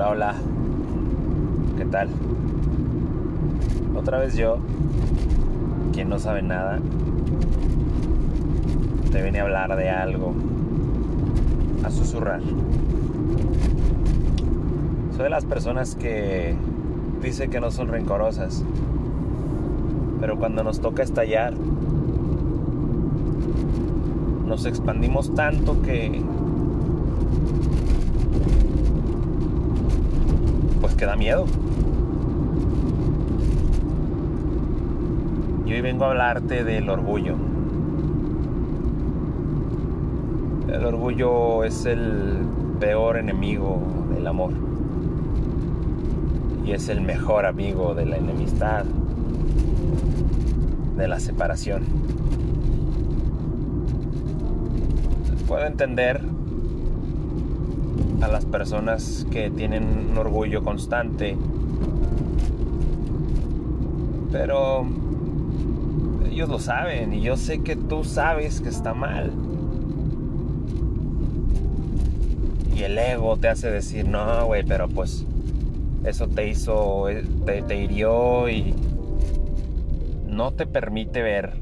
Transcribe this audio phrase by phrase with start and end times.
[0.00, 0.34] Hola, hola.
[1.76, 2.08] ¿Qué tal?
[3.94, 4.56] Otra vez yo,
[5.92, 6.78] quien no sabe nada,
[9.12, 10.32] te viene a hablar de algo,
[11.84, 12.40] a susurrar.
[15.14, 16.54] Soy de las personas que
[17.22, 18.64] dice que no son rencorosas,
[20.18, 21.52] pero cuando nos toca estallar,
[24.46, 26.22] nos expandimos tanto que
[30.80, 31.46] pues que da miedo.
[35.66, 37.36] Y hoy vengo a hablarte del orgullo.
[40.68, 42.38] El orgullo es el
[42.80, 43.80] peor enemigo
[44.14, 44.52] del amor.
[46.64, 48.84] Y es el mejor amigo de la enemistad,
[50.96, 51.84] de la separación.
[55.46, 56.20] Puedo entender
[58.20, 61.36] a las personas que tienen un orgullo constante,
[64.30, 64.86] pero
[66.30, 69.32] ellos lo saben y yo sé que tú sabes que está mal.
[72.74, 75.26] Y el ego te hace decir, no, güey, pero pues
[76.04, 77.06] eso te hizo,
[77.44, 78.74] te, te hirió y
[80.26, 81.58] no te permite ver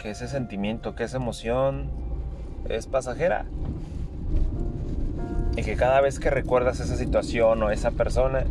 [0.00, 1.90] que ese sentimiento, que esa emoción
[2.68, 3.44] es pasajera.
[5.60, 8.44] Y que cada vez que recuerdas esa situación o esa persona,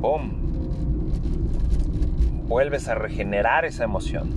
[0.00, 0.30] ¡pum!
[2.46, 4.30] Vuelves a regenerar esa emoción.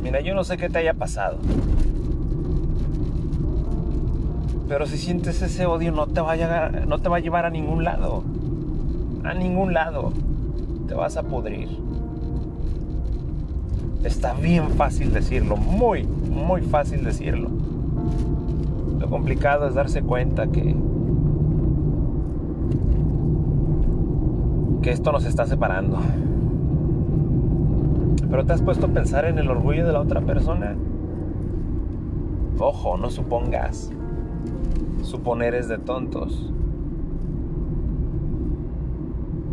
[0.00, 1.38] Mira, yo no sé qué te haya pasado.
[4.68, 7.46] Pero si sientes ese odio no te va a llegar, no te va a llevar
[7.46, 8.22] a ningún lado.
[9.24, 10.12] A ningún lado.
[10.86, 11.68] Te vas a pudrir.
[14.04, 17.50] Está bien fácil decirlo, muy, muy fácil decirlo.
[18.98, 20.74] Lo complicado es darse cuenta que
[24.84, 25.98] que esto nos está separando.
[28.30, 30.76] Pero te has puesto a pensar en el orgullo de la otra persona.
[32.58, 33.90] Ojo, no supongas.
[35.02, 36.52] Suponer es de tontos.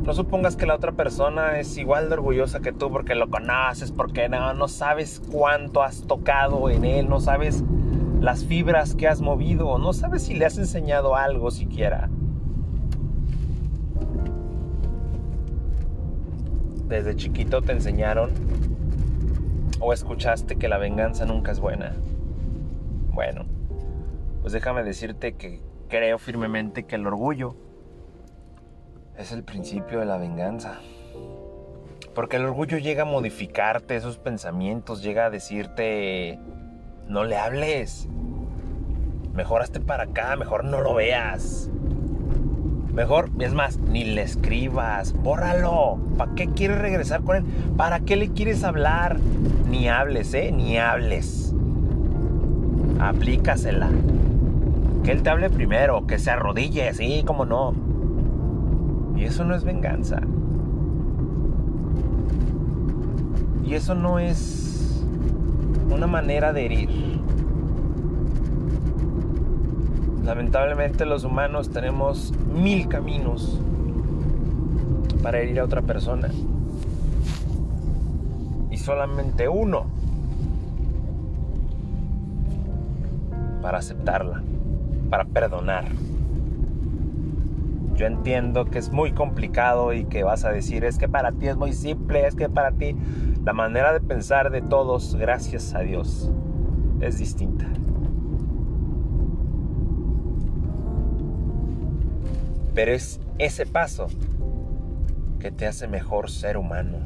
[0.03, 3.91] No supongas que la otra persona es igual de orgullosa que tú porque lo conoces,
[3.91, 7.63] porque no, no sabes cuánto has tocado en él, no sabes
[8.19, 12.09] las fibras que has movido, no sabes si le has enseñado algo siquiera.
[16.87, 18.31] Desde chiquito te enseñaron
[19.79, 21.93] o escuchaste que la venganza nunca es buena.
[23.13, 23.45] Bueno,
[24.41, 27.55] pues déjame decirte que creo firmemente que el orgullo
[29.21, 30.79] es el principio de la venganza.
[32.15, 36.39] Porque el orgullo llega a modificarte esos pensamientos, llega a decirte,
[37.07, 38.09] no le hables,
[39.33, 41.69] mejor hazte para acá, mejor no lo veas.
[42.93, 45.97] Mejor, es más, ni le escribas, bórralo.
[46.17, 47.43] ¿Para qué quieres regresar con él?
[47.77, 49.17] ¿Para qué le quieres hablar?
[49.69, 50.51] Ni hables, ¿eh?
[50.51, 51.53] Ni hables.
[52.99, 53.89] Aplícasela.
[55.05, 57.90] Que él te hable primero, que se arrodille, sí, como no.
[59.21, 60.19] Y eso no es venganza.
[63.63, 65.05] Y eso no es
[65.91, 66.89] una manera de herir.
[70.25, 73.61] Lamentablemente los humanos tenemos mil caminos
[75.21, 76.29] para herir a otra persona.
[78.71, 79.85] Y solamente uno
[83.61, 84.41] para aceptarla,
[85.11, 86.10] para perdonar.
[87.95, 91.47] Yo entiendo que es muy complicado y que vas a decir, es que para ti
[91.47, 92.95] es muy simple, es que para ti
[93.43, 96.31] la manera de pensar de todos, gracias a Dios,
[96.99, 97.65] es distinta.
[102.73, 104.07] Pero es ese paso
[105.39, 106.99] que te hace mejor ser humano.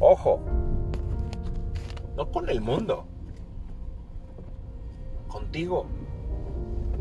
[0.00, 0.40] Ojo,
[2.16, 3.06] no con el mundo,
[5.28, 5.86] contigo.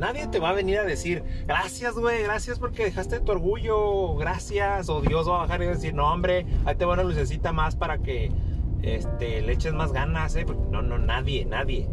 [0.03, 4.89] Nadie te va a venir a decir, gracias, güey, gracias porque dejaste tu orgullo, gracias,
[4.89, 7.77] o Dios va a bajar y decir, no, hombre, ahí te va una lucecita más
[7.77, 8.29] para que
[8.81, 10.45] este, le eches más ganas, ¿eh?
[10.69, 11.87] no, no, nadie, nadie.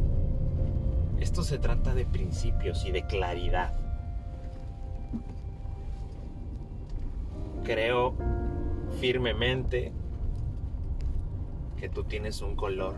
[1.21, 3.79] Esto se trata de principios y de claridad.
[7.63, 8.17] Creo
[9.01, 9.93] firmemente
[11.79, 12.97] que tú tienes un color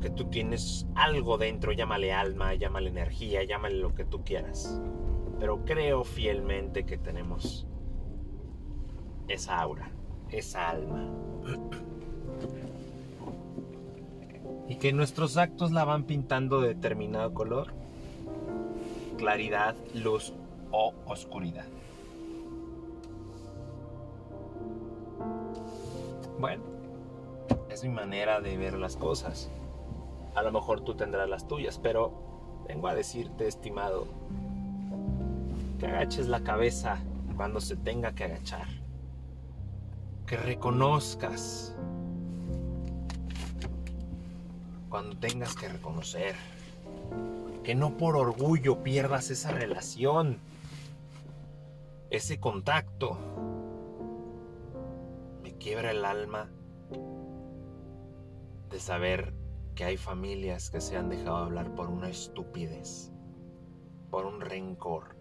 [0.00, 4.80] que tú tienes algo dentro, llámale alma, llámale energía, llámale lo que tú quieras.
[5.38, 7.66] Pero creo fielmente que tenemos
[9.28, 9.90] esa aura,
[10.30, 11.10] esa alma.
[14.68, 17.72] y que nuestros actos la van pintando de determinado color,
[19.16, 20.32] claridad, luz
[20.72, 21.66] o oscuridad.
[26.38, 26.62] Bueno,
[27.70, 29.50] es mi manera de ver las cosas.
[30.36, 34.06] A lo mejor tú tendrás las tuyas, pero vengo a decirte, estimado,
[35.80, 36.98] que agaches la cabeza
[37.36, 38.66] cuando se tenga que agachar.
[40.26, 41.74] Que reconozcas
[44.90, 46.34] cuando tengas que reconocer.
[47.64, 50.38] Que no por orgullo pierdas esa relación,
[52.10, 53.16] ese contacto.
[55.42, 56.50] Me quiebra el alma
[58.68, 59.45] de saber
[59.76, 63.12] que hay familias que se han dejado hablar por una estupidez,
[64.10, 65.14] por un rencor.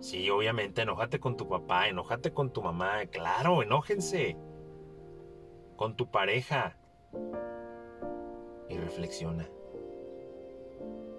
[0.00, 4.36] Sí, obviamente, enójate con tu papá, enójate con tu mamá, claro, enójense.
[5.76, 6.78] Con tu pareja.
[8.70, 9.46] Y reflexiona.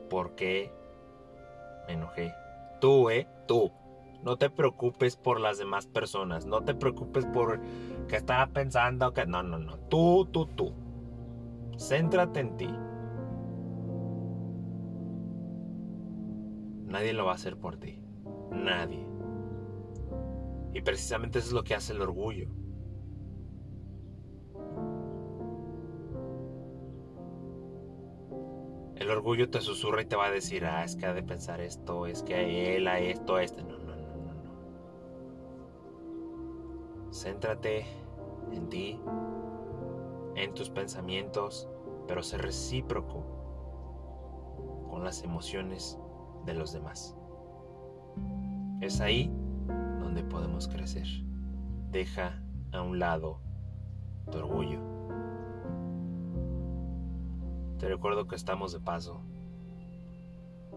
[0.10, 0.74] ¿Por qué
[1.88, 2.34] me enojé?
[2.81, 3.28] Tú, ¿eh?
[3.48, 3.72] Tú.
[4.23, 6.45] No te preocupes por las demás personas.
[6.45, 7.61] No te preocupes por
[8.07, 9.25] que estaba pensando que...
[9.25, 9.77] No, no, no.
[9.89, 10.73] Tú, tú, tú.
[11.77, 12.69] Céntrate en ti.
[16.87, 18.01] Nadie lo va a hacer por ti.
[18.51, 19.05] Nadie.
[20.73, 22.49] Y precisamente eso es lo que hace el orgullo.
[28.95, 31.61] El orgullo te susurra y te va a decir, ah, es que ha de pensar
[31.61, 33.63] esto, es que a él, a esto, este.
[33.63, 33.87] No, no.
[37.17, 37.83] Céntrate
[38.51, 38.99] en ti,
[40.35, 41.67] en tus pensamientos,
[42.07, 43.25] pero sé recíproco
[44.87, 45.97] con las emociones
[46.45, 47.17] de los demás.
[48.81, 49.31] Es ahí
[49.99, 51.07] donde podemos crecer.
[51.89, 52.39] Deja
[52.71, 53.39] a un lado
[54.31, 54.79] tu orgullo.
[57.79, 59.21] Te recuerdo que estamos de paso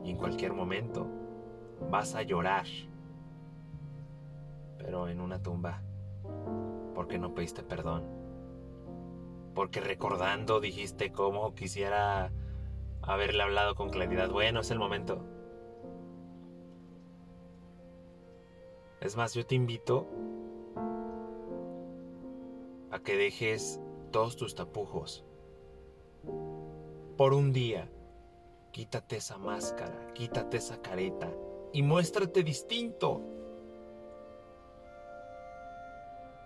[0.02, 1.06] y en cualquier momento
[1.90, 2.64] vas a llorar,
[4.78, 5.82] pero en una tumba,
[7.00, 8.04] porque no pediste perdón,
[9.54, 12.30] porque recordando dijiste cómo quisiera
[13.00, 14.28] haberle hablado con claridad.
[14.28, 15.24] Bueno, es el momento.
[19.00, 20.08] Es más, yo te invito
[22.90, 23.80] a que dejes
[24.10, 25.24] todos tus tapujos.
[27.16, 27.90] Por un día,
[28.72, 31.32] quítate esa máscara, quítate esa careta
[31.72, 33.22] y muéstrate distinto.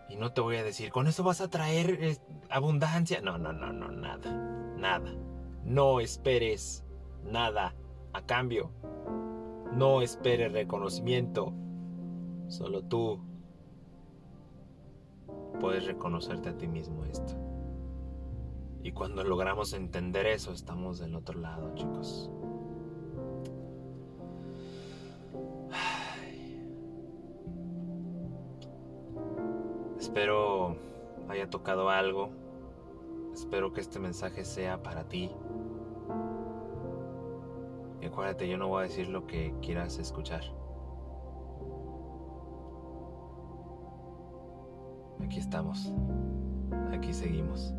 [0.09, 2.19] Y no te voy a decir, con eso vas a traer
[2.51, 3.21] abundancia.
[3.21, 4.31] No, no, no, no, nada,
[4.77, 5.13] nada.
[5.65, 6.85] No esperes
[7.25, 7.75] nada
[8.13, 8.71] a cambio.
[9.73, 11.53] No esperes reconocimiento.
[12.49, 13.21] Solo tú
[15.61, 17.35] puedes reconocerte a ti mismo esto.
[18.83, 22.31] Y cuando logramos entender eso, estamos del otro lado, chicos.
[30.15, 30.77] Espero
[31.29, 32.31] haya tocado algo.
[33.33, 35.29] Espero que este mensaje sea para ti.
[38.01, 40.45] Y acuérdate, yo no voy a decir lo que quieras escuchar.
[45.21, 45.93] Aquí estamos.
[46.93, 47.75] Aquí seguimos.